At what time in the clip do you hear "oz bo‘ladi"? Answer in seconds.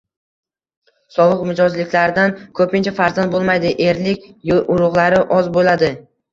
5.41-5.97